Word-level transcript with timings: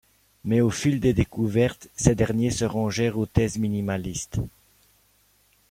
Mais 0.45 0.61
au 0.61 0.71
fil 0.71 0.99
des 0.99 1.13
découvertes, 1.13 1.87
ces 1.95 2.15
derniers 2.15 2.49
se 2.49 2.65
rangèrent 2.65 3.19
aux 3.19 3.27
thèses 3.27 3.59
minimalistes. 3.59 4.39